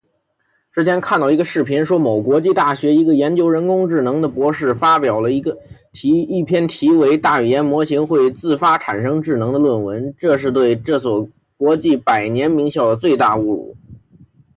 [0.71, 5.43] 之前看到一个视频说某国际大学一个研究人工智能的博士发表了一
[6.43, 13.77] 篇题为:大语言模型会自发产生智能的论文，这是对这所国际百年名校的最大侮辱